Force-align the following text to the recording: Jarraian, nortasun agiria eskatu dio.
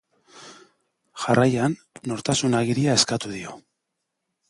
Jarraian, 1.25 1.77
nortasun 2.13 2.61
agiria 2.63 2.99
eskatu 3.03 3.35
dio. 3.39 3.59